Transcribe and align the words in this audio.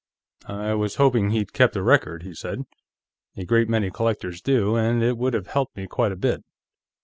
"I 0.47 0.73
was 0.73 0.95
hoping 0.95 1.29
he'd 1.29 1.53
kept 1.53 1.75
a 1.75 1.83
record," 1.83 2.23
he 2.23 2.33
said. 2.33 2.65
"A 3.37 3.45
great 3.45 3.69
many 3.69 3.91
collectors 3.91 4.41
do, 4.41 4.75
and 4.75 5.03
it 5.03 5.15
would 5.15 5.35
have 5.35 5.45
helped 5.45 5.77
me 5.77 5.85
quite 5.85 6.11
a 6.11 6.15
bit." 6.15 6.43